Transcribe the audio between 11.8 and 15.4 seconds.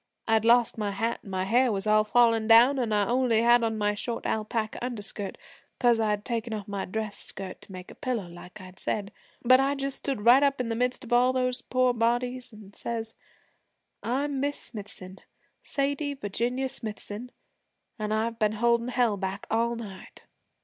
bodies, an' says, "I'm Miss Smithson